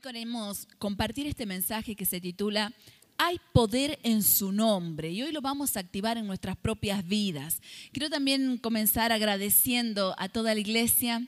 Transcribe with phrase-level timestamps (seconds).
[0.00, 2.72] queremos compartir este mensaje que se titula
[3.18, 7.60] Hay poder en su nombre y hoy lo vamos a activar en nuestras propias vidas.
[7.92, 11.26] Quiero también comenzar agradeciendo a toda la iglesia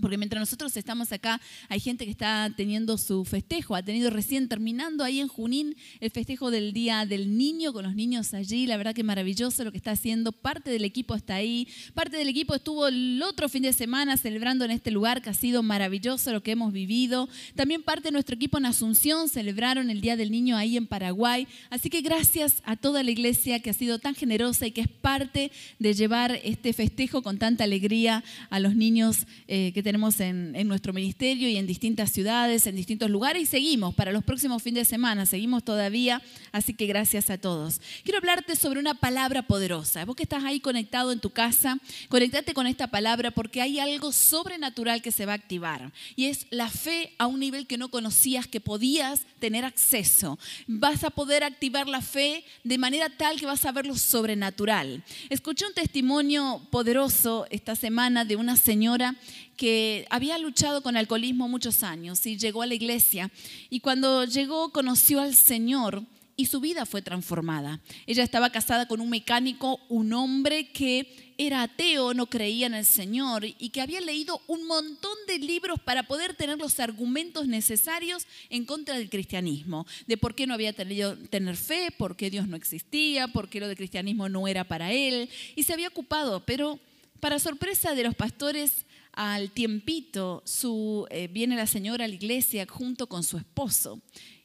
[0.00, 4.48] porque mientras nosotros estamos acá, hay gente que está teniendo su festejo, ha tenido recién
[4.48, 8.76] terminando ahí en Junín el festejo del Día del Niño, con los niños allí, la
[8.76, 12.54] verdad que maravilloso lo que está haciendo, parte del equipo está ahí, parte del equipo
[12.54, 16.42] estuvo el otro fin de semana celebrando en este lugar, que ha sido maravilloso lo
[16.42, 20.56] que hemos vivido, también parte de nuestro equipo en Asunción celebraron el Día del Niño
[20.56, 24.66] ahí en Paraguay, así que gracias a toda la iglesia que ha sido tan generosa
[24.66, 29.72] y que es parte de llevar este festejo con tanta alegría a los niños eh,
[29.72, 33.94] que tenemos en, en, nuestro ministerio y en distintas ciudades, en distintos lugares y seguimos
[33.94, 37.80] para los próximos fines de semana, seguimos todavía, así que gracias a todos.
[38.04, 40.04] Quiero hablarte sobre una palabra poderosa.
[40.04, 44.12] Vos que estás ahí conectado en tu casa, conectate con esta palabra porque hay algo
[44.12, 47.90] sobrenatural que se va a activar y es la fe a un nivel que no
[47.90, 50.38] conocías que podías tener acceso.
[50.66, 55.02] Vas a poder activar la fe de manera tal que vas a ver lo sobrenatural.
[55.30, 59.16] Escuché un testimonio poderoso esta semana de una señora
[59.58, 63.30] que había luchado con alcoholismo muchos años y llegó a la iglesia
[63.68, 66.04] y cuando llegó conoció al Señor
[66.36, 67.80] y su vida fue transformada.
[68.06, 72.84] Ella estaba casada con un mecánico, un hombre que era ateo, no creía en el
[72.84, 78.28] Señor y que había leído un montón de libros para poder tener los argumentos necesarios
[78.50, 82.46] en contra del cristianismo, de por qué no había tenido tener fe, por qué Dios
[82.46, 86.44] no existía, por qué lo del cristianismo no era para él y se había ocupado,
[86.46, 86.78] pero
[87.18, 88.86] para sorpresa de los pastores
[89.18, 94.00] al tiempito su, eh, viene la señora a la iglesia junto con su esposo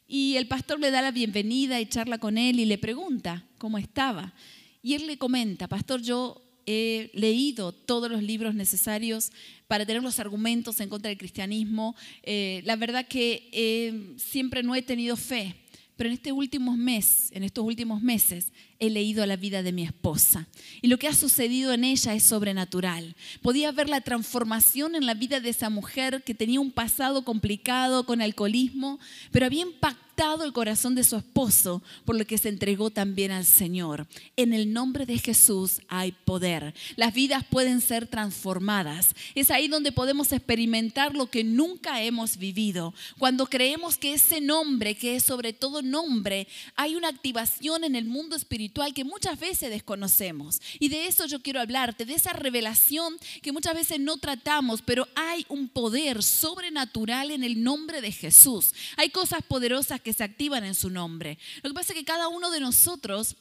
[0.08, 3.78] y el pastor le da la bienvenida y charla con él y le pregunta cómo
[3.78, 4.34] estaba.
[4.82, 9.30] Y él le comenta, pastor, yo he leído todos los libros necesarios
[9.68, 11.94] para tener los argumentos en contra del cristianismo.
[12.24, 15.54] Eh, la verdad que eh, siempre no he tenido fe,
[15.96, 19.82] pero en este último mes, en estos últimos meses, he leído la vida de mi
[19.82, 20.48] esposa.
[20.82, 23.14] Y lo que ha sucedido en ella es sobrenatural.
[23.42, 28.04] Podía ver la transformación en la vida de esa mujer que tenía un pasado complicado
[28.06, 28.98] con alcoholismo,
[29.30, 33.44] pero había impactado el corazón de su esposo, por lo que se entregó también al
[33.44, 34.06] Señor.
[34.36, 36.74] En el nombre de Jesús hay poder.
[36.96, 39.14] Las vidas pueden ser transformadas.
[39.34, 42.94] Es ahí donde podemos experimentar lo que nunca hemos vivido.
[43.18, 48.04] Cuando creemos que ese nombre, que es sobre todo nombre, hay una activación en el
[48.04, 50.60] mundo espiritual que muchas veces desconocemos.
[50.78, 55.08] Y de eso yo quiero hablarte, de esa revelación que muchas veces no tratamos, pero
[55.14, 58.72] hay un poder sobrenatural en el nombre de Jesús.
[58.96, 61.38] Hay cosas poderosas que se activan en su nombre.
[61.62, 63.36] Lo que pasa es que cada uno de nosotros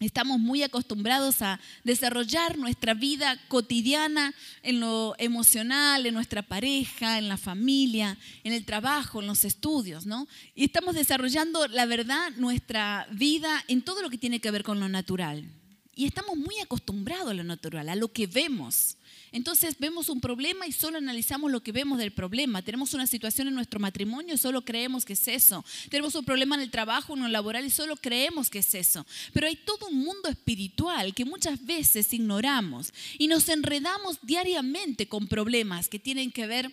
[0.00, 7.28] Estamos muy acostumbrados a desarrollar nuestra vida cotidiana en lo emocional, en nuestra pareja, en
[7.28, 10.26] la familia, en el trabajo, en los estudios, ¿no?
[10.56, 14.80] Y estamos desarrollando, la verdad, nuestra vida en todo lo que tiene que ver con
[14.80, 15.48] lo natural.
[15.94, 18.96] Y estamos muy acostumbrados a lo natural, a lo que vemos.
[19.32, 22.62] Entonces vemos un problema y solo analizamos lo que vemos del problema.
[22.62, 25.64] Tenemos una situación en nuestro matrimonio y solo creemos que es eso.
[25.88, 29.06] Tenemos un problema en el trabajo, en lo laboral y solo creemos que es eso.
[29.32, 35.26] Pero hay todo un mundo espiritual que muchas veces ignoramos y nos enredamos diariamente con
[35.26, 36.70] problemas que tienen que ver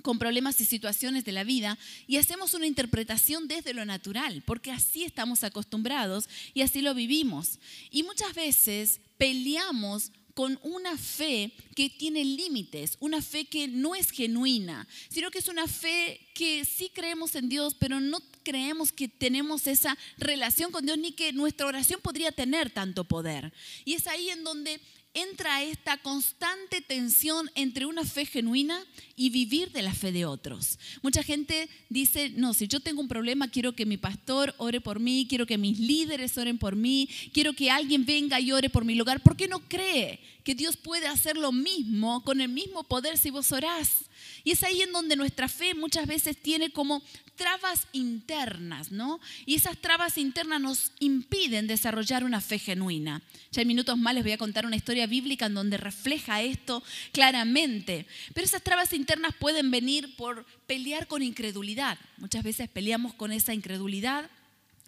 [0.00, 4.70] con problemas y situaciones de la vida y hacemos una interpretación desde lo natural, porque
[4.70, 7.58] así estamos acostumbrados y así lo vivimos.
[7.90, 14.10] Y muchas veces peleamos con una fe que tiene límites, una fe que no es
[14.10, 19.08] genuina, sino que es una fe que sí creemos en Dios, pero no creemos que
[19.08, 23.52] tenemos esa relación con Dios ni que nuestra oración podría tener tanto poder.
[23.84, 24.80] Y es ahí en donde
[25.14, 28.82] entra esta constante tensión entre una fe genuina
[29.14, 30.78] y vivir de la fe de otros.
[31.02, 35.00] Mucha gente dice, no, si yo tengo un problema, quiero que mi pastor ore por
[35.00, 38.84] mí, quiero que mis líderes oren por mí, quiero que alguien venga y ore por
[38.84, 39.22] mi lugar.
[39.22, 43.30] ¿Por qué no cree que Dios puede hacer lo mismo con el mismo poder si
[43.30, 44.06] vos orás?
[44.44, 47.02] Y es ahí en donde nuestra fe muchas veces tiene como
[47.36, 49.20] trabas internas, ¿no?
[49.46, 53.22] Y esas trabas internas nos impiden desarrollar una fe genuina.
[53.50, 56.82] Ya en minutos más les voy a contar una historia bíblica en donde refleja esto
[57.12, 58.06] claramente.
[58.34, 61.98] Pero esas trabas internas pueden venir por pelear con incredulidad.
[62.18, 64.30] Muchas veces peleamos con esa incredulidad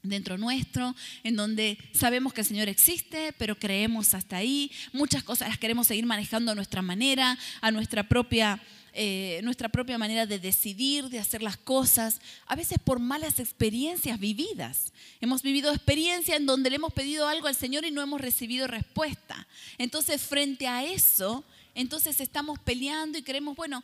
[0.05, 4.71] dentro nuestro, en donde sabemos que el Señor existe, pero creemos hasta ahí.
[4.93, 8.61] Muchas cosas las queremos seguir manejando a nuestra manera, a nuestra propia
[8.97, 14.21] eh, nuestra propia manera de decidir, de hacer las cosas, a veces por malas experiencias
[14.21, 14.93] vividas.
[15.21, 18.69] Hemos vivido experiencias en donde le hemos pedido algo al Señor y no hemos recibido
[18.69, 19.49] respuesta.
[19.79, 23.83] Entonces, frente a eso, entonces estamos peleando y queremos, bueno,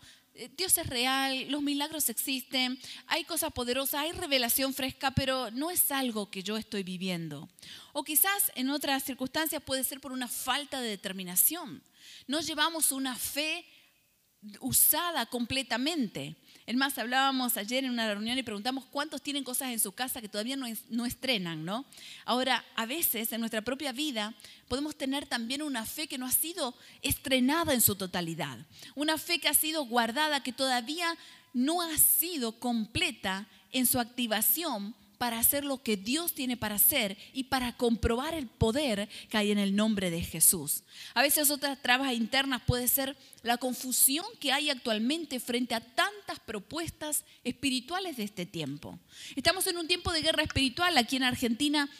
[0.56, 5.90] Dios es real, los milagros existen, hay cosas poderosas, hay revelación fresca, pero no es
[5.90, 7.48] algo que yo estoy viviendo.
[7.92, 11.82] O quizás en otras circunstancias puede ser por una falta de determinación.
[12.26, 13.66] No llevamos una fe
[14.60, 16.36] usada completamente.
[16.70, 20.20] Es más, hablábamos ayer en una reunión y preguntamos cuántos tienen cosas en su casa
[20.20, 21.84] que todavía no, no, estrenan, ¿no?
[22.24, 24.34] Ahora, a veces en nuestra propia vida
[24.68, 28.56] podemos tener también una fe que no ha sido estrenada en su totalidad.
[28.94, 31.18] Una fe que ha sido guardada, que todavía
[31.52, 37.18] no ha sido completa en su activación para hacer lo que Dios tiene para hacer
[37.34, 40.82] y para comprobar el poder que hay en el nombre de Jesús.
[41.12, 46.40] A veces otras trabas internas puede ser la confusión que hay actualmente frente a tantas
[46.40, 48.98] propuestas espirituales de este tiempo.
[49.36, 51.90] Estamos en un tiempo de guerra espiritual aquí en Argentina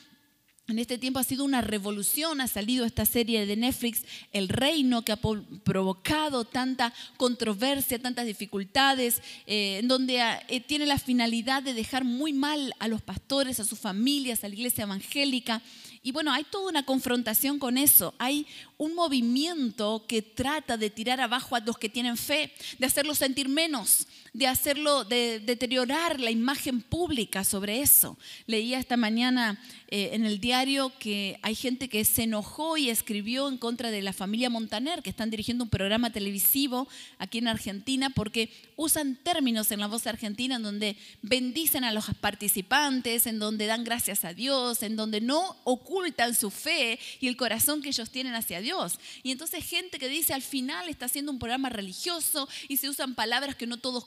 [0.71, 4.03] en este tiempo ha sido una revolución, ha salido esta serie de Netflix,
[4.33, 5.19] El Reino, que ha
[5.65, 12.33] provocado tanta controversia, tantas dificultades, eh, en donde eh, tiene la finalidad de dejar muy
[12.33, 15.63] mal a los pastores, a sus familias, a la iglesia evangélica.
[16.03, 18.15] Y bueno, hay toda una confrontación con eso.
[18.19, 18.47] Hay
[18.79, 23.51] un movimiento que trata de tirar abajo a los que tienen fe, de hacerlos sentir
[23.51, 28.17] menos, de hacerlo, de deteriorar la imagen pública sobre eso.
[28.47, 33.49] Leía esta mañana eh, en el diario que hay gente que se enojó y escribió
[33.49, 36.89] en contra de la familia Montaner, que están dirigiendo un programa televisivo
[37.19, 42.07] aquí en Argentina, porque usan términos en la voz argentina en donde bendicen a los
[42.21, 47.37] participantes, en donde dan gracias a Dios, en donde no ocultan su fe y el
[47.37, 51.33] corazón que ellos tienen hacia Dios y entonces gente que dice al final está haciendo
[51.33, 54.05] un programa religioso y se usan palabras que no todos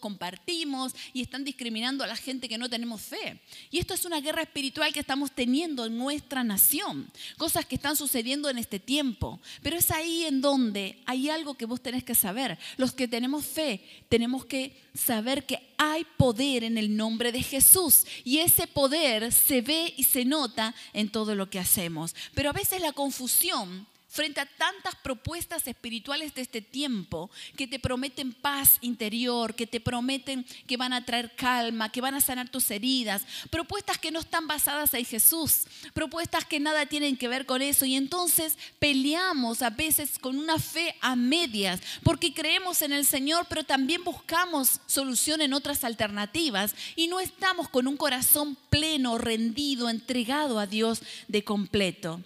[1.14, 3.40] y están discriminando a la gente que no tenemos fe.
[3.72, 7.96] Y esto es una guerra espiritual que estamos teniendo en nuestra nación, cosas que están
[7.96, 9.40] sucediendo en este tiempo.
[9.62, 12.58] Pero es ahí en donde hay algo que vos tenés que saber.
[12.78, 18.06] Los que tenemos fe tenemos que saber que hay poder en el nombre de Jesús
[18.24, 22.16] y ese poder se ve y se nota en todo lo que hacemos.
[22.34, 27.80] Pero a veces la confusión frente a tantas propuestas espirituales de este tiempo que te
[27.80, 32.48] prometen paz interior, que te prometen que van a traer calma, que van a sanar
[32.48, 35.64] tus heridas, propuestas que no están basadas en Jesús,
[35.96, 37.86] propuestas que nada tienen que ver con eso.
[37.86, 43.48] Y entonces peleamos a veces con una fe a medias, porque creemos en el Señor,
[43.50, 49.90] pero también buscamos solución en otras alternativas y no estamos con un corazón pleno, rendido,
[49.90, 52.22] entregado a Dios de completo.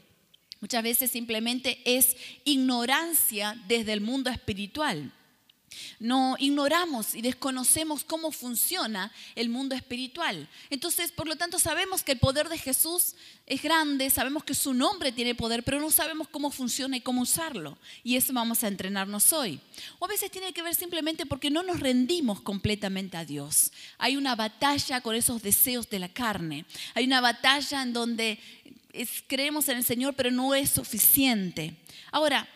[0.59, 5.11] Muchas veces simplemente es ignorancia desde el mundo espiritual.
[5.99, 10.47] No ignoramos y desconocemos cómo funciona el mundo espiritual.
[10.69, 13.15] Entonces, por lo tanto, sabemos que el poder de Jesús
[13.45, 17.21] es grande, sabemos que su nombre tiene poder, pero no sabemos cómo funciona y cómo
[17.21, 17.77] usarlo.
[18.03, 19.59] Y eso vamos a entrenarnos hoy.
[19.99, 23.71] O a veces tiene que ver simplemente porque no nos rendimos completamente a Dios.
[23.97, 26.65] Hay una batalla con esos deseos de la carne.
[26.93, 28.39] Hay una batalla en donde
[29.27, 31.75] creemos en el Señor, pero no es suficiente.
[32.11, 32.47] Ahora,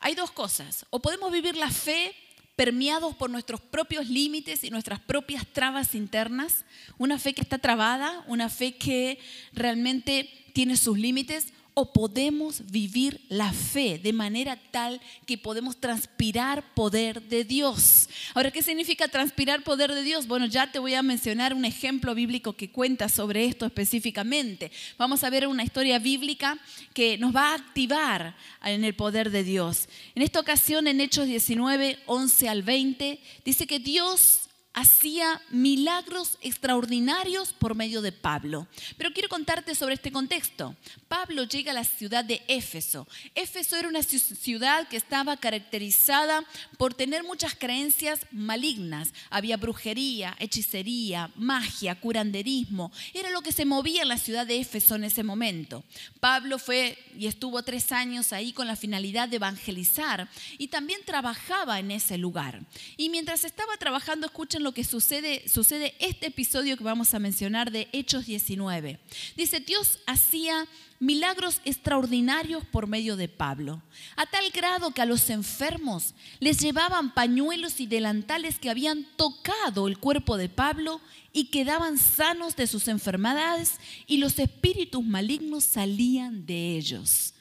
[0.00, 0.86] hay dos cosas.
[0.90, 2.14] O podemos vivir la fe
[2.56, 6.64] permeados por nuestros propios límites y nuestras propias trabas internas,
[6.98, 9.20] una fe que está trabada, una fe que
[9.52, 16.74] realmente tiene sus límites, o podemos vivir la fe de manera tal que podemos transpirar
[16.74, 18.08] poder de Dios.
[18.34, 20.26] Ahora, ¿qué significa transpirar poder de Dios?
[20.26, 24.72] Bueno, ya te voy a mencionar un ejemplo bíblico que cuenta sobre esto específicamente.
[24.98, 26.58] Vamos a ver una historia bíblica
[26.94, 29.88] que nos va a activar en el poder de Dios.
[30.16, 34.47] En esta ocasión, en Hechos 19, 11 al 20, dice que Dios
[34.78, 38.68] hacía milagros extraordinarios por medio de Pablo.
[38.96, 40.76] Pero quiero contarte sobre este contexto.
[41.08, 43.08] Pablo llega a la ciudad de Éfeso.
[43.34, 46.44] Éfeso era una ciudad que estaba caracterizada
[46.76, 49.12] por tener muchas creencias malignas.
[49.30, 52.92] Había brujería, hechicería, magia, curanderismo.
[53.14, 55.82] Era lo que se movía en la ciudad de Éfeso en ese momento.
[56.20, 61.80] Pablo fue y estuvo tres años ahí con la finalidad de evangelizar y también trabajaba
[61.80, 62.60] en ese lugar.
[62.96, 67.70] Y mientras estaba trabajando, escuchen lo que sucede, sucede este episodio que vamos a mencionar
[67.72, 69.00] de Hechos 19.
[69.34, 70.66] Dice, Dios hacía
[71.00, 73.80] milagros extraordinarios por medio de Pablo,
[74.14, 79.88] a tal grado que a los enfermos les llevaban pañuelos y delantales que habían tocado
[79.88, 81.00] el cuerpo de Pablo
[81.32, 87.32] y quedaban sanos de sus enfermedades y los espíritus malignos salían de ellos.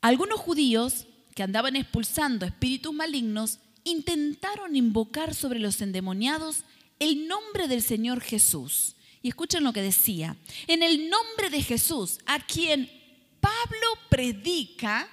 [0.00, 6.64] Algunos judíos que andaban expulsando espíritus malignos intentaron invocar sobre los endemoniados
[6.98, 8.96] el nombre del Señor Jesús.
[9.22, 10.36] Y escuchen lo que decía.
[10.66, 12.90] En el nombre de Jesús, a quien
[13.40, 15.08] Pablo predica,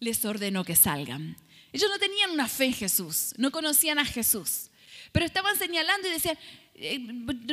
[0.00, 1.36] les ordenó que salgan.
[1.72, 4.70] Ellos no tenían una fe en Jesús, no conocían a Jesús,
[5.10, 6.38] pero estaban señalando y decían,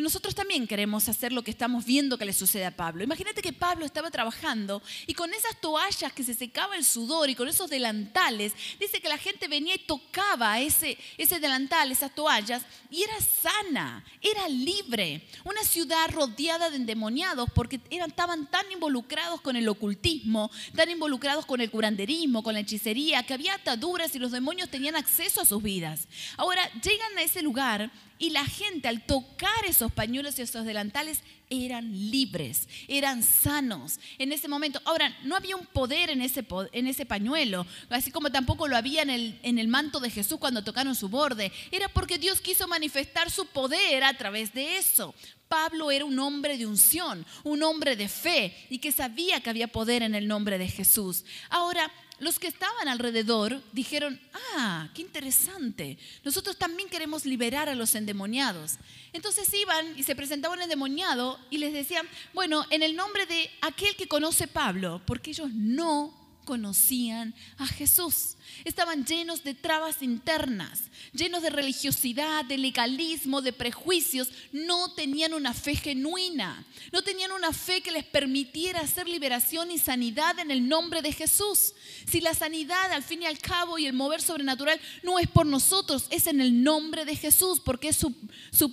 [0.02, 3.04] nosotros también queremos hacer lo que estamos viendo que le sucede a Pablo.
[3.04, 7.36] Imagínate que Pablo estaba trabajando y con esas toallas que se secaba el sudor y
[7.36, 12.64] con esos delantales, dice que la gente venía y tocaba ese, ese delantal, esas toallas,
[12.90, 15.28] y era sana, era libre.
[15.44, 21.46] Una ciudad rodeada de endemoniados porque eran, estaban tan involucrados con el ocultismo, tan involucrados
[21.46, 25.46] con el curanderismo, con la hechicería, que había ataduras y los demonios tenían acceso a
[25.46, 26.08] sus vidas.
[26.38, 31.22] Ahora llegan a ese lugar y la gente al tocar esos pañuelos y esos delantales
[31.50, 34.80] eran libres, eran sanos en ese momento.
[34.86, 39.02] Ahora, no había un poder en ese, en ese pañuelo, así como tampoco lo había
[39.02, 41.52] en el, en el manto de Jesús cuando tocaron su borde.
[41.72, 45.16] Era porque Dios quiso manifestar su poder a través de eso.
[45.48, 49.68] Pablo era un hombre de unción, un hombre de fe y que sabía que había
[49.68, 51.26] poder en el nombre de Jesús.
[51.50, 54.22] Ahora, los que estaban alrededor dijeron,
[54.56, 58.76] ah, qué interesante, nosotros también queremos liberar a los endemoniados.
[59.12, 63.50] Entonces iban y se presentaba un endemoniado y les decían, bueno, en el nombre de
[63.62, 68.38] aquel que conoce Pablo, porque ellos no conocían a Jesús.
[68.66, 70.84] Estaban llenos de trabas internas,
[71.14, 74.30] llenos de religiosidad, de legalismo, de prejuicios.
[74.52, 79.78] No tenían una fe genuina, no tenían una fe que les permitiera hacer liberación y
[79.78, 81.74] sanidad en el nombre de Jesús.
[82.06, 85.46] Si la sanidad al fin y al cabo y el mover sobrenatural no es por
[85.46, 88.14] nosotros, es en el nombre de Jesús, porque su,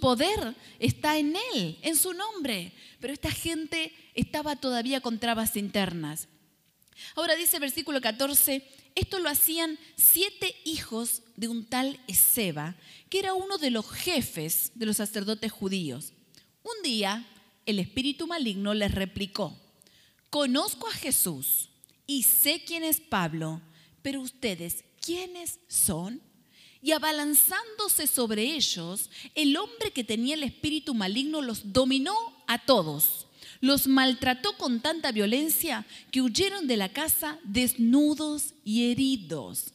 [0.00, 2.72] poder está en Él, en su nombre.
[3.00, 6.28] Pero esta gente estaba todavía con trabas internas.
[7.14, 12.76] Ahora dice el versículo 14, esto lo hacían siete hijos de un tal Ezeba,
[13.08, 16.12] que era uno de los jefes de los sacerdotes judíos.
[16.62, 17.26] Un día
[17.64, 19.56] el espíritu maligno les replicó,
[20.30, 21.68] conozco a Jesús
[22.06, 23.60] y sé quién es Pablo,
[24.02, 26.20] pero ustedes, ¿quiénes son?
[26.80, 33.27] Y abalanzándose sobre ellos, el hombre que tenía el espíritu maligno los dominó a todos
[33.60, 39.72] los maltrató con tanta violencia que huyeron de la casa desnudos y heridos.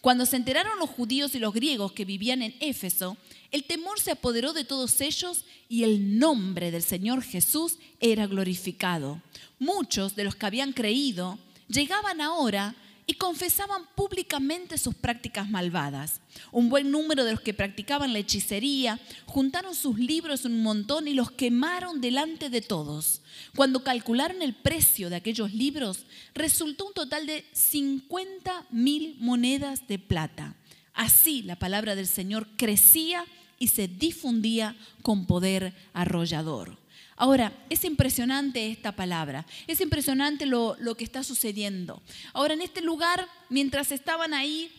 [0.00, 3.16] Cuando se enteraron los judíos y los griegos que vivían en Éfeso,
[3.50, 9.22] el temor se apoderó de todos ellos y el nombre del Señor Jesús era glorificado.
[9.58, 11.38] Muchos de los que habían creído
[11.68, 12.74] llegaban ahora
[13.06, 16.20] y confesaban públicamente sus prácticas malvadas.
[16.52, 21.06] Un buen número de los que practicaban la hechicería juntaron sus libros en un montón
[21.08, 23.20] y los quemaron delante de todos.
[23.54, 29.98] Cuando calcularon el precio de aquellos libros, resultó un total de 50 mil monedas de
[29.98, 30.56] plata.
[30.94, 33.24] Así la palabra del Señor crecía
[33.58, 36.83] y se difundía con poder arrollador.
[37.16, 42.02] Ahora, es impresionante esta palabra, es impresionante lo, que está sucediendo.
[42.32, 44.70] Ahora, en este lugar, mientras estaban ahí,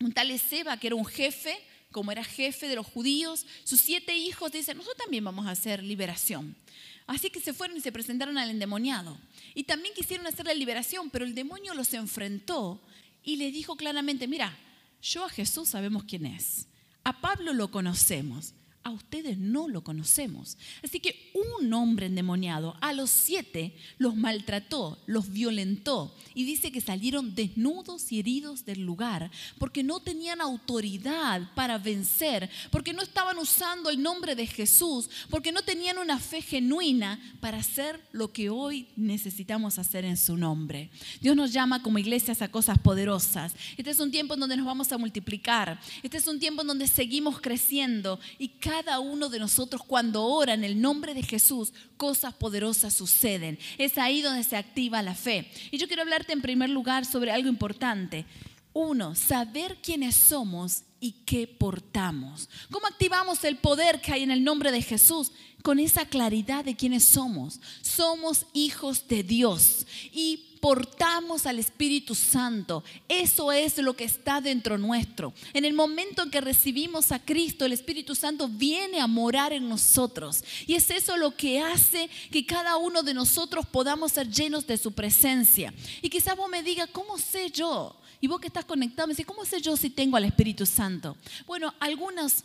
[0.00, 1.56] un tal Ezeba, que era un jefe,
[1.92, 5.82] como era jefe de los judíos, sus siete hijos dicen, nosotros también vamos a hacer
[5.82, 6.56] liberación.
[7.06, 9.16] Así que se fueron y se presentaron al endemoniado.
[9.54, 12.82] Y también quisieron hacer la liberación, pero el demonio los enfrentó
[13.22, 14.56] y le dijo claramente, mira,
[15.00, 16.66] yo a Jesús sabemos quién es,
[17.04, 18.54] a Pablo lo conocemos,
[18.86, 20.56] a ustedes no lo conocemos.
[20.84, 26.80] Así que un hombre endemoniado a los siete los maltrató, los violentó y dice que
[26.80, 29.28] salieron desnudos y heridos del lugar
[29.58, 35.50] porque no tenían autoridad para vencer, porque no estaban usando el nombre de Jesús, porque
[35.50, 40.90] no tenían una fe genuina para hacer lo que hoy necesitamos hacer en su nombre.
[41.20, 43.52] Dios nos llama como iglesias a cosas poderosas.
[43.76, 45.80] Este es un tiempo en donde nos vamos a multiplicar.
[46.04, 50.22] Este es un tiempo en donde seguimos creciendo y cada cada uno de nosotros cuando
[50.22, 53.58] ora en el nombre de Jesús, cosas poderosas suceden.
[53.78, 55.50] Es ahí donde se activa la fe.
[55.70, 58.26] Y yo quiero hablarte en primer lugar sobre algo importante.
[58.78, 62.46] Uno, saber quiénes somos y qué portamos.
[62.70, 65.32] ¿Cómo activamos el poder que hay en el nombre de Jesús?
[65.62, 67.58] Con esa claridad de quiénes somos.
[67.80, 72.84] Somos hijos de Dios y portamos al Espíritu Santo.
[73.08, 75.32] Eso es lo que está dentro nuestro.
[75.54, 79.70] En el momento en que recibimos a Cristo, el Espíritu Santo viene a morar en
[79.70, 80.44] nosotros.
[80.66, 84.76] Y es eso lo que hace que cada uno de nosotros podamos ser llenos de
[84.76, 85.72] su presencia.
[86.02, 87.96] Y quizás vos me digas, ¿cómo sé yo?
[88.20, 91.16] Y vos que estás conectado, me dices, ¿cómo sé yo si tengo al Espíritu Santo?
[91.46, 92.44] Bueno, algunos,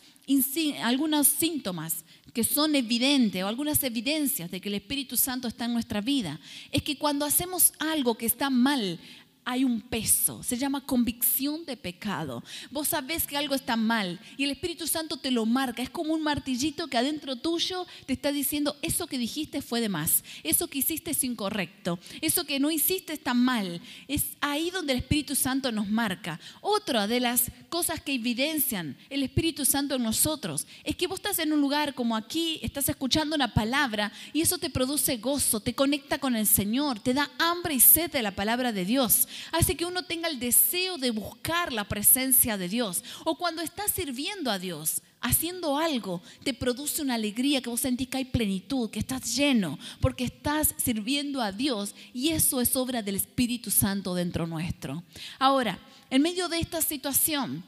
[0.84, 5.74] algunos síntomas que son evidentes o algunas evidencias de que el Espíritu Santo está en
[5.74, 6.40] nuestra vida
[6.72, 9.00] es que cuando hacemos algo que está mal,
[9.44, 12.44] hay un peso, se llama convicción de pecado.
[12.70, 15.82] Vos sabés que algo está mal y el Espíritu Santo te lo marca.
[15.82, 19.90] Es como un martillito que adentro tuyo te está diciendo, eso que dijiste fue de
[19.90, 23.82] más, eso que hiciste es incorrecto, eso que no hiciste está mal.
[24.08, 26.40] Es ahí donde el Espíritu Santo nos marca.
[26.62, 31.40] Otra de las cosas que evidencian el Espíritu Santo en nosotros es que vos estás
[31.40, 35.74] en un lugar como aquí, estás escuchando una palabra y eso te produce gozo, te
[35.74, 39.76] conecta con el Señor, te da hambre y sed de la palabra de Dios hace
[39.76, 43.04] que uno tenga el deseo de buscar la presencia de Dios.
[43.26, 48.08] O cuando estás sirviendo a Dios, haciendo algo, te produce una alegría que vos sentís
[48.08, 53.02] que hay plenitud, que estás lleno, porque estás sirviendo a Dios y eso es obra
[53.04, 55.04] del Espíritu Santo dentro nuestro.
[55.40, 57.64] Ahora, en medio de esta situación,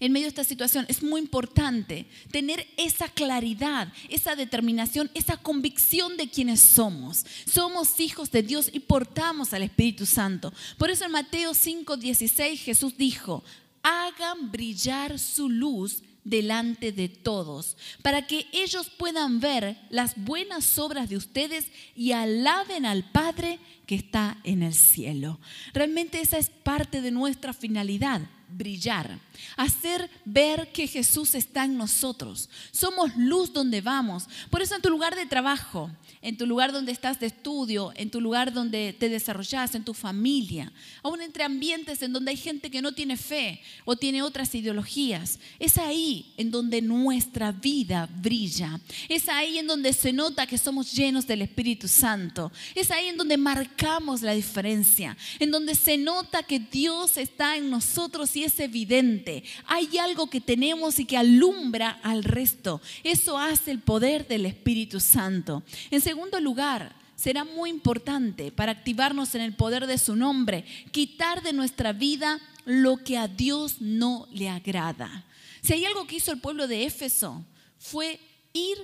[0.00, 0.86] en medio de esta situación.
[0.88, 7.24] Es muy importante tener esa claridad, esa determinación, esa convicción de quienes somos.
[7.46, 10.52] Somos hijos de Dios y portamos al Espíritu Santo.
[10.78, 13.44] Por eso en Mateo 5:16 Jesús dijo,
[13.82, 21.08] hagan brillar su luz delante de todos, para que ellos puedan ver las buenas obras
[21.08, 25.40] de ustedes y alaben al Padre que está en el cielo.
[25.72, 29.18] Realmente esa es parte de nuestra finalidad, brillar,
[29.56, 32.48] hacer ver que Jesús está en nosotros.
[32.70, 34.24] Somos luz donde vamos.
[34.50, 35.90] Por eso en tu lugar de trabajo,
[36.22, 39.94] en tu lugar donde estás de estudio, en tu lugar donde te desarrollas, en tu
[39.94, 44.54] familia, aún entre ambientes en donde hay gente que no tiene fe o tiene otras
[44.54, 48.80] ideologías, es ahí en donde nuestra vida brilla.
[49.08, 52.52] Es ahí en donde se nota que somos llenos del Espíritu Santo.
[52.74, 57.70] Es ahí en donde marcamos la diferencia, en donde se nota que Dios está en
[57.70, 59.44] nosotros y es evidente.
[59.66, 62.80] Hay algo que tenemos y que alumbra al resto.
[63.04, 65.62] Eso hace el poder del Espíritu Santo.
[65.90, 71.42] En segundo lugar, será muy importante para activarnos en el poder de su nombre, quitar
[71.42, 75.26] de nuestra vida lo que a Dios no le agrada.
[75.62, 77.44] Si hay algo que hizo el pueblo de Éfeso,
[77.78, 78.18] fue
[78.52, 78.78] ir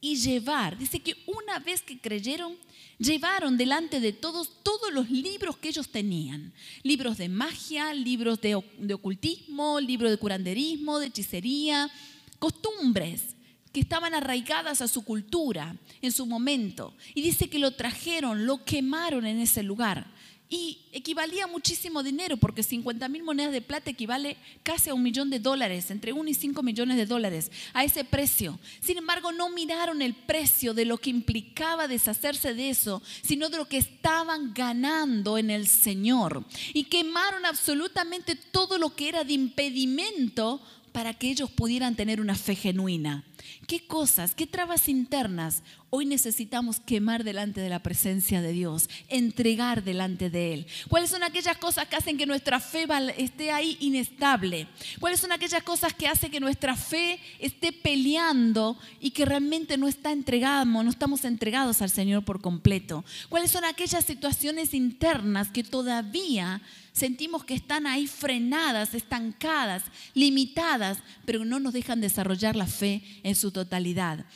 [0.00, 0.78] y llevar.
[0.78, 2.56] Dice que una vez que creyeron,
[2.98, 6.52] llevaron delante de todos todos los libros que ellos tenían.
[6.82, 11.90] Libros de magia, libros de, ocultismo, libros de curanderismo, de hechicería,
[12.38, 13.36] costumbres
[13.72, 16.94] que estaban arraigadas a su cultura en su momento.
[17.14, 20.10] Y dice que lo trajeron, lo quemaron en ese lugar
[20.52, 25.30] y equivalía muchísimo dinero, porque 50 mil monedas de plata equivale casi a un millón
[25.30, 28.58] de dólares, entre 1 y 5 millones de dólares, a ese precio.
[28.80, 33.58] Sin embargo, no miraron el precio de lo que implicaba deshacerse de eso, sino de
[33.58, 36.44] lo que estaban ganando en el Señor.
[36.74, 40.60] Y quemaron absolutamente todo lo que era de impedimento
[40.90, 43.24] para que ellos pudieran tener una fe genuina.
[43.66, 49.84] ¿Qué cosas, qué trabas internas hoy necesitamos quemar delante de la presencia de Dios, entregar
[49.84, 50.66] delante de Él?
[50.88, 54.68] ¿Cuáles son aquellas cosas que hacen que nuestra fe esté ahí inestable?
[54.98, 59.88] ¿Cuáles son aquellas cosas que hacen que nuestra fe esté peleando y que realmente no
[59.88, 63.04] está entregada, no estamos entregados al Señor por completo?
[63.28, 71.44] ¿Cuáles son aquellas situaciones internas que todavía sentimos que están ahí frenadas, estancadas, limitadas, pero
[71.44, 74.26] no nos dejan desarrollar la fe en su totalidad.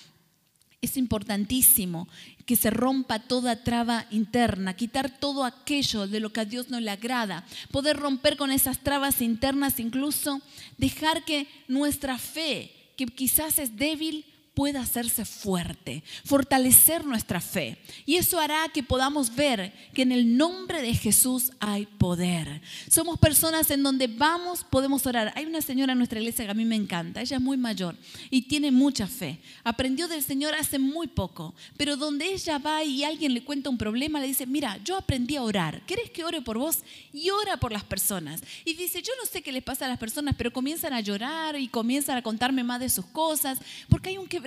[0.85, 2.09] Es importantísimo
[2.44, 6.79] que se rompa toda traba interna, quitar todo aquello de lo que a Dios no
[6.79, 10.42] le agrada, poder romper con esas trabas internas, incluso
[10.77, 17.76] dejar que nuestra fe, que quizás es débil, pueda hacerse fuerte, fortalecer nuestra fe.
[18.06, 22.62] Y eso hará que podamos ver que en el nombre de Jesús hay poder.
[22.88, 25.32] Somos personas en donde vamos, podemos orar.
[25.34, 27.96] Hay una señora en nuestra iglesia que a mí me encanta, ella es muy mayor
[28.30, 29.40] y tiene mucha fe.
[29.64, 33.78] Aprendió del Señor hace muy poco, pero donde ella va y alguien le cuenta un
[33.78, 36.78] problema, le dice, mira, yo aprendí a orar, ¿querés que ore por vos?
[37.12, 38.40] Y ora por las personas.
[38.64, 41.58] Y dice, yo no sé qué les pasa a las personas, pero comienzan a llorar
[41.58, 44.43] y comienzan a contarme más de sus cosas, porque hay un que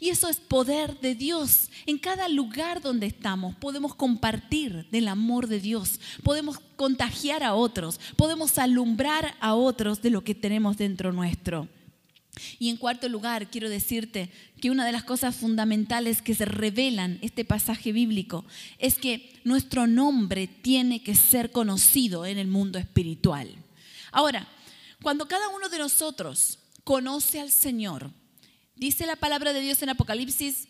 [0.00, 1.70] y eso es poder de Dios.
[1.86, 6.00] En cada lugar donde estamos podemos compartir del amor de Dios.
[6.22, 8.00] Podemos contagiar a otros.
[8.16, 11.68] Podemos alumbrar a otros de lo que tenemos dentro nuestro.
[12.58, 17.18] Y en cuarto lugar, quiero decirte que una de las cosas fundamentales que se revelan
[17.20, 18.46] este pasaje bíblico
[18.78, 23.54] es que nuestro nombre tiene que ser conocido en el mundo espiritual.
[24.12, 24.48] Ahora,
[25.02, 28.10] cuando cada uno de nosotros conoce al Señor,
[28.82, 30.66] Dice la palabra de Dios en Apocalipsis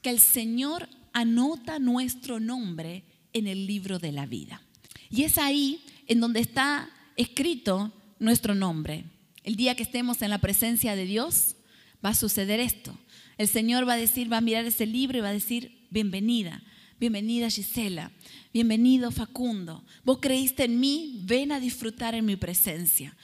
[0.00, 3.02] que el Señor anota nuestro nombre
[3.32, 4.62] en el libro de la vida.
[5.10, 9.06] Y es ahí en donde está escrito nuestro nombre.
[9.42, 11.56] El día que estemos en la presencia de Dios,
[12.04, 12.96] va a suceder esto.
[13.36, 16.62] El Señor va a decir, va a mirar ese libro y va a decir, bienvenida,
[16.98, 18.10] Bienvenida Gisela,
[18.54, 19.84] bienvenido Facundo.
[20.02, 23.14] Vos creíste en mí, ven a disfrutar en mi presencia.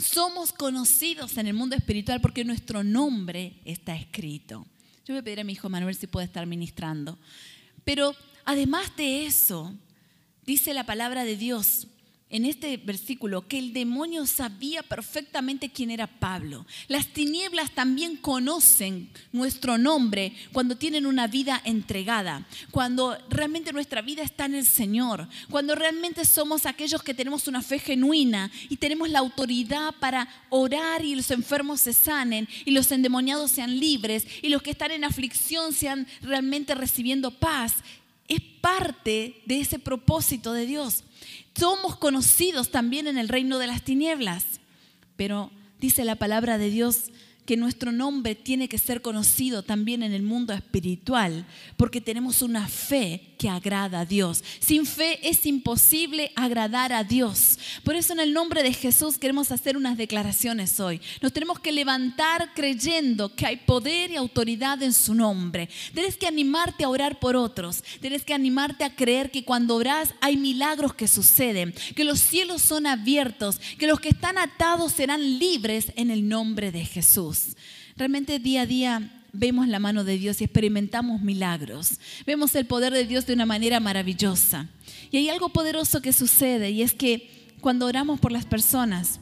[0.00, 4.66] Somos conocidos en el mundo espiritual porque nuestro nombre está escrito.
[5.04, 7.18] Yo voy a pedir a mi hijo Manuel si puede estar ministrando.
[7.84, 9.74] Pero además de eso,
[10.46, 11.86] dice la palabra de Dios
[12.30, 16.64] en este versículo que el demonio sabía perfectamente quién era Pablo.
[16.88, 24.22] Las tinieblas también conocen nuestro nombre cuando tienen una vida entregada, cuando realmente nuestra vida
[24.22, 29.10] está en el Señor, cuando realmente somos aquellos que tenemos una fe genuina y tenemos
[29.10, 34.48] la autoridad para orar y los enfermos se sanen y los endemoniados sean libres y
[34.48, 37.76] los que están en aflicción sean realmente recibiendo paz.
[38.28, 41.02] Es parte de ese propósito de Dios
[41.58, 44.44] somos conocidos también en el reino de las tinieblas.
[45.16, 47.10] Pero dice la palabra de Dios
[47.50, 51.44] que nuestro nombre tiene que ser conocido también en el mundo espiritual,
[51.76, 54.44] porque tenemos una fe que agrada a Dios.
[54.60, 57.58] Sin fe es imposible agradar a Dios.
[57.82, 61.00] Por eso en el nombre de Jesús queremos hacer unas declaraciones hoy.
[61.20, 65.68] Nos tenemos que levantar creyendo que hay poder y autoridad en su nombre.
[65.92, 67.82] Tienes que animarte a orar por otros.
[68.00, 72.62] Tienes que animarte a creer que cuando oras hay milagros que suceden, que los cielos
[72.62, 77.39] son abiertos, que los que están atados serán libres en el nombre de Jesús.
[77.96, 81.98] Realmente día a día vemos la mano de Dios y experimentamos milagros.
[82.26, 84.68] Vemos el poder de Dios de una manera maravillosa.
[85.10, 89.20] Y hay algo poderoso que sucede y es que cuando oramos por las personas,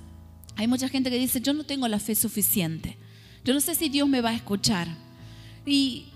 [0.57, 2.97] hay mucha gente que dice, yo no tengo la fe suficiente.
[3.45, 4.89] Yo no sé si Dios me va a escuchar.
[5.65, 6.07] Y,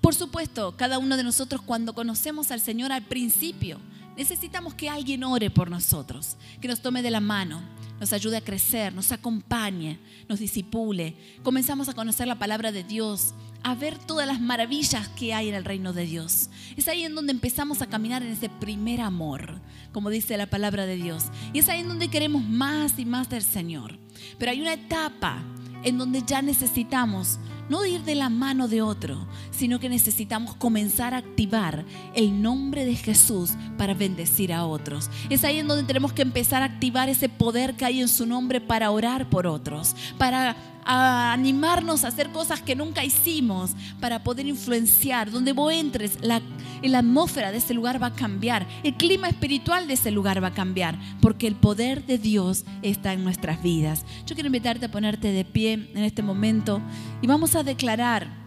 [0.00, 3.80] por supuesto, cada uno de nosotros cuando conocemos al Señor al principio,
[4.16, 7.62] necesitamos que alguien ore por nosotros, que nos tome de la mano
[8.00, 11.14] nos ayude a crecer, nos acompañe, nos disipule.
[11.42, 15.54] Comenzamos a conocer la palabra de Dios, a ver todas las maravillas que hay en
[15.54, 16.50] el reino de Dios.
[16.76, 19.60] Es ahí en donde empezamos a caminar en ese primer amor,
[19.92, 21.26] como dice la palabra de Dios.
[21.52, 23.98] Y es ahí en donde queremos más y más del Señor.
[24.38, 25.42] Pero hay una etapa
[25.84, 27.38] en donde ya necesitamos
[27.72, 32.84] no ir de la mano de otro, sino que necesitamos comenzar a activar el nombre
[32.84, 35.08] de Jesús para bendecir a otros.
[35.30, 38.26] Es ahí en donde tenemos que empezar a activar ese poder que hay en su
[38.26, 40.54] nombre para orar por otros, para
[40.84, 45.30] animarnos a hacer cosas que nunca hicimos para poder influenciar.
[45.30, 46.42] Donde vos entres, la,
[46.88, 50.48] la atmósfera de ese lugar va a cambiar, el clima espiritual de ese lugar va
[50.48, 54.04] a cambiar, porque el poder de Dios está en nuestras vidas.
[54.26, 56.80] Yo quiero invitarte a ponerte de pie en este momento
[57.20, 58.42] y vamos a declarar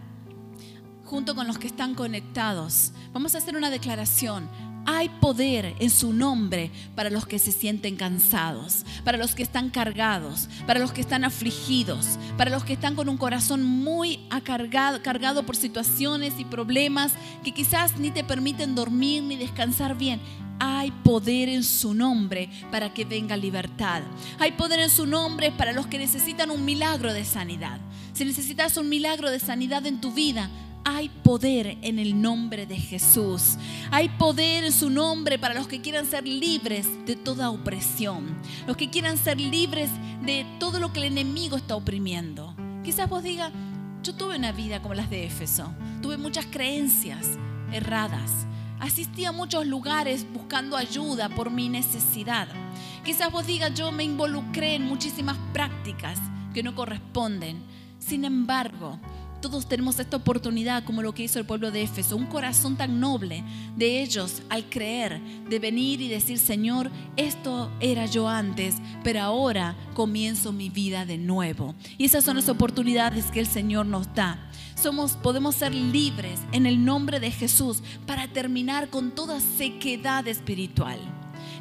[1.06, 2.92] junto con los que están conectados.
[3.12, 4.48] Vamos a hacer una declaración.
[4.88, 9.68] Hay poder en su nombre para los que se sienten cansados, para los que están
[9.68, 15.02] cargados, para los que están afligidos, para los que están con un corazón muy acargado,
[15.02, 20.20] cargado por situaciones y problemas que quizás ni te permiten dormir ni descansar bien.
[20.60, 24.02] Hay poder en su nombre para que venga libertad.
[24.38, 27.80] Hay poder en su nombre para los que necesitan un milagro de sanidad.
[28.12, 30.48] Si necesitas un milagro de sanidad en tu vida,
[30.88, 33.56] hay poder en el nombre de Jesús.
[33.90, 38.38] Hay poder en su nombre para los que quieran ser libres de toda opresión.
[38.68, 39.90] Los que quieran ser libres
[40.24, 42.54] de todo lo que el enemigo está oprimiendo.
[42.84, 43.50] Quizás vos digas,
[44.04, 45.74] yo tuve una vida como las de Éfeso.
[46.02, 47.30] Tuve muchas creencias
[47.72, 48.46] erradas.
[48.78, 52.46] Asistí a muchos lugares buscando ayuda por mi necesidad.
[53.04, 56.20] Quizás vos digas, yo me involucré en muchísimas prácticas
[56.54, 57.60] que no corresponden.
[57.98, 59.00] Sin embargo,
[59.40, 63.00] todos tenemos esta oportunidad como lo que hizo el pueblo de Éfeso, un corazón tan
[63.00, 63.44] noble
[63.76, 69.76] de ellos al creer, de venir y decir, Señor, esto era yo antes, pero ahora
[69.94, 71.74] comienzo mi vida de nuevo.
[71.98, 74.50] Y esas son las oportunidades que el Señor nos da.
[74.74, 80.98] Somos, podemos ser libres en el nombre de Jesús para terminar con toda sequedad espiritual.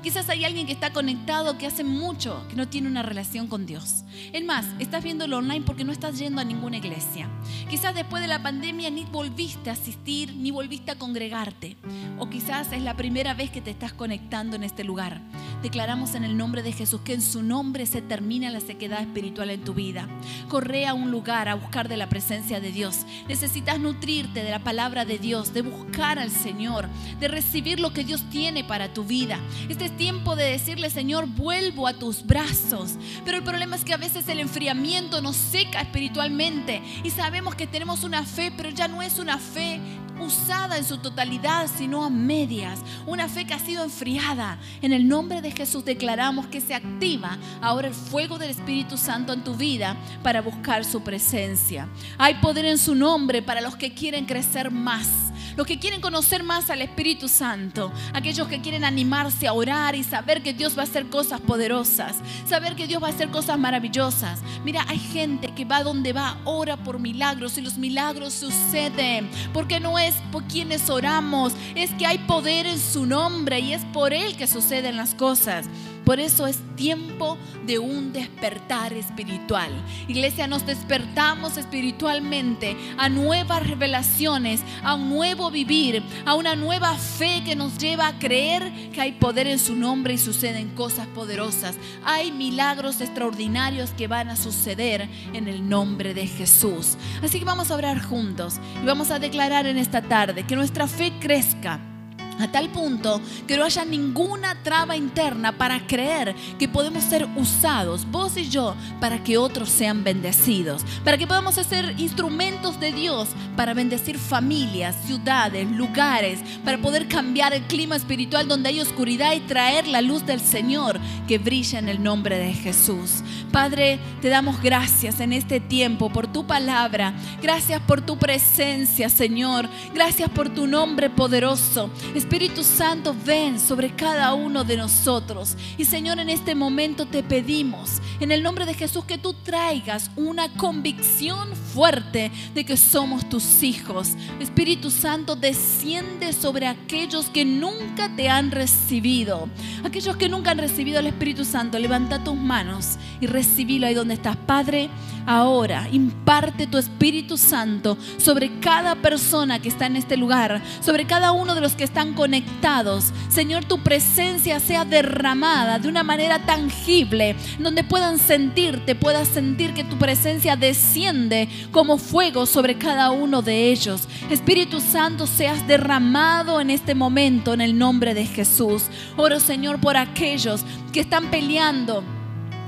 [0.06, 3.66] Quizás hay alguien que está conectado que hace mucho que no tiene una relación con
[3.66, 4.04] Dios.
[4.34, 7.28] Es más, estás viéndolo online porque no estás yendo a ninguna iglesia.
[7.72, 11.76] Quizás después de la pandemia ni volviste a asistir, ni volviste a congregarte.
[12.20, 15.22] O quizás es la primera vez que te estás conectando en este lugar.
[15.64, 19.50] Declaramos en el nombre de Jesús que en su nombre se termina la sequedad espiritual
[19.50, 20.08] en tu vida.
[20.50, 23.08] Corre a un lugar a buscar de la presencia de Dios.
[23.28, 26.88] Necesitas nutrirte de la palabra de Dios, de buscar al Señor,
[27.20, 29.40] de recibir lo que Dios tiene para tu vida.
[29.68, 32.96] Este tiempo de decirle, Señor, vuelvo a tus brazos.
[33.24, 37.68] Pero el problema es que a veces el enfriamiento nos seca espiritualmente y sabemos que
[37.68, 39.80] tenemos una fe, pero ya no es una fe
[40.20, 42.80] usada en su totalidad, sino a medias.
[43.06, 44.58] Una fe que ha sido enfriada.
[44.82, 49.34] En el nombre de Jesús declaramos que se activa ahora el fuego del Espíritu Santo
[49.34, 51.90] en tu vida para buscar su presencia.
[52.18, 56.44] Hay poder en su nombre para los que quieren crecer más los que quieren conocer
[56.44, 60.82] más al Espíritu Santo, aquellos que quieren animarse a orar y saber que Dios va
[60.82, 64.42] a hacer cosas poderosas, saber que Dios va a hacer cosas maravillosas.
[64.64, 69.80] Mira, hay gente que va donde va, ora por milagros y los milagros suceden, porque
[69.80, 74.14] no es por quienes oramos, es que hay poder en su nombre y es por
[74.14, 75.66] Él que suceden las cosas.
[76.06, 79.72] Por eso es tiempo de un despertar espiritual.
[80.08, 87.42] Iglesia, nos despertamos espiritualmente a nuevas revelaciones, a un nuevo vivir, a una nueva fe
[87.44, 91.76] que nos lleva a creer que hay poder en su nombre y suceden cosas poderosas.
[92.04, 96.98] Hay milagros extraordinarios que van a suceder en el nombre de Jesús.
[97.24, 100.88] Así que vamos a orar juntos y vamos a declarar en esta tarde que nuestra
[100.88, 101.95] fe crezca
[102.40, 108.10] a tal punto que no haya ninguna traba interna para creer que podemos ser usados,
[108.10, 113.30] vos y yo, para que otros sean bendecidos, para que podamos ser instrumentos de Dios
[113.56, 119.40] para bendecir familias, ciudades, lugares, para poder cambiar el clima espiritual donde hay oscuridad y
[119.42, 123.24] traer la luz del Señor que brilla en el nombre de Jesús.
[123.52, 129.70] Padre, te damos gracias en este tiempo por tu palabra, gracias por tu presencia, Señor,
[129.94, 131.90] gracias por tu nombre poderoso.
[132.26, 135.56] Espíritu Santo, ven sobre cada uno de nosotros.
[135.78, 140.10] Y Señor, en este momento te pedimos, en el nombre de Jesús, que tú traigas
[140.16, 144.14] una convicción fuerte de que somos tus hijos.
[144.40, 149.48] Espíritu Santo, desciende sobre aquellos que nunca te han recibido.
[149.84, 154.16] Aquellos que nunca han recibido al Espíritu Santo, levanta tus manos y recibilo ahí donde
[154.16, 154.36] estás.
[154.36, 154.90] Padre,
[155.28, 161.32] ahora imparte tu Espíritu Santo sobre cada persona que está en este lugar, sobre cada
[161.32, 163.12] uno de los que están conectados.
[163.30, 169.84] Señor, tu presencia sea derramada de una manera tangible, donde puedan sentirte, puedas sentir que
[169.84, 174.08] tu presencia desciende como fuego sobre cada uno de ellos.
[174.30, 178.84] Espíritu Santo, seas derramado en este momento en el nombre de Jesús.
[179.18, 182.04] Oro, Señor, por aquellos que están peleando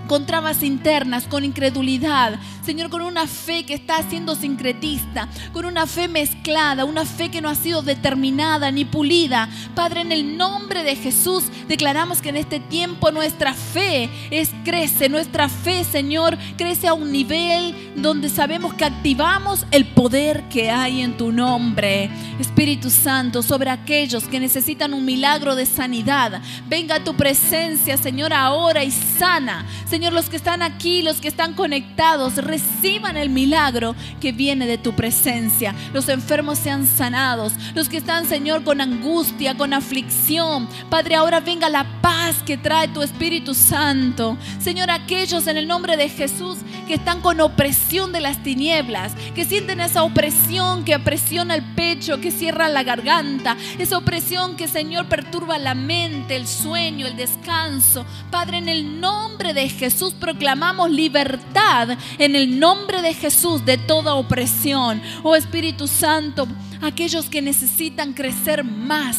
[0.08, 5.88] con trabas internas, con incredulidad, Señor, con una fe que está siendo sincretista, con una
[5.88, 9.50] fe mezclada, una fe que no ha sido determinada ni pulida.
[9.76, 14.10] Padre, en el nombre de Jesús declaramos que en este tiempo nuestra fe
[14.66, 20.70] crece, nuestra fe, Señor, crece a un nivel donde sabemos que activamos el poder que
[20.70, 22.10] hay en tu nombre.
[22.40, 28.84] Espíritu Santo, sobre aquellos que necesitan un milagro de sanidad, venga tu presencia, Señor, ahora
[28.84, 29.66] y sana.
[29.90, 34.78] Señor, los que están aquí, los que están conectados, reciban el milagro que viene de
[34.78, 35.74] tu presencia.
[35.92, 40.70] Los enfermos sean sanados, los que están, Señor, con angustia, con aflicción.
[40.90, 44.38] Padre, ahora venga la paz que trae tu Espíritu Santo.
[44.60, 49.46] Señor, aquellos en el nombre de Jesús que están con opresión de las tinieblas, que
[49.46, 55.08] sienten esa opresión que apresiona el pecho, que cierra la garganta, esa opresión que, Señor,
[55.08, 58.06] perturba la mente, el sueño, el descanso.
[58.32, 63.78] Padre, en el nombre de Jesús, Jesús proclamamos libertad en el nombre de Jesús de
[63.78, 65.02] toda opresión.
[65.24, 66.46] Oh Espíritu Santo,
[66.82, 69.18] aquellos que necesitan crecer más,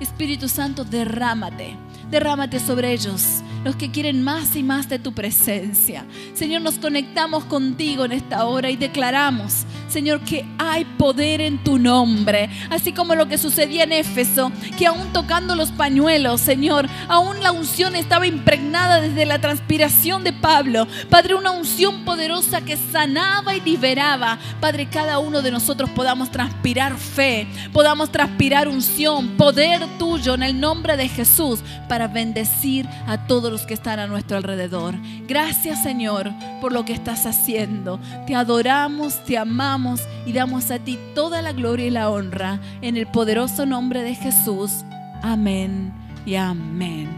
[0.00, 1.76] Espíritu Santo, derrámate,
[2.10, 6.04] derrámate sobre ellos los que quieren más y más de tu presencia.
[6.34, 11.78] Señor, nos conectamos contigo en esta hora y declaramos, Señor, que hay poder en tu
[11.78, 17.42] nombre, así como lo que sucedía en Éfeso, que aún tocando los pañuelos, Señor, aún
[17.42, 20.86] la unción estaba impregnada desde la transpiración de Pablo.
[21.08, 24.38] Padre, una unción poderosa que sanaba y liberaba.
[24.60, 30.60] Padre, cada uno de nosotros podamos transpirar fe, podamos transpirar unción, poder tuyo en el
[30.60, 34.94] nombre de Jesús para bendecir a todos los que están a nuestro alrededor.
[35.26, 38.00] Gracias Señor por lo que estás haciendo.
[38.26, 39.78] Te adoramos, te amamos
[40.26, 44.14] y damos a ti toda la gloria y la honra en el poderoso nombre de
[44.14, 44.84] Jesús.
[45.22, 45.92] Amén
[46.26, 47.08] y amén.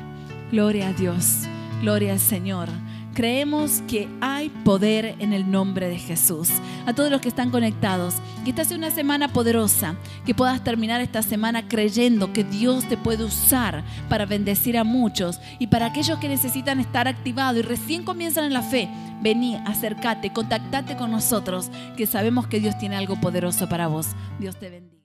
[0.50, 1.42] Gloria a Dios,
[1.80, 2.68] gloria al Señor.
[3.20, 6.48] Creemos que hay poder en el nombre de Jesús.
[6.86, 11.02] A todos los que están conectados, que esta sea una semana poderosa, que puedas terminar
[11.02, 16.18] esta semana creyendo que Dios te puede usar para bendecir a muchos y para aquellos
[16.18, 18.88] que necesitan estar activados y recién comienzan en la fe.
[19.20, 24.06] Vení, acércate, contactate con nosotros, que sabemos que Dios tiene algo poderoso para vos.
[24.38, 24.99] Dios te bendiga.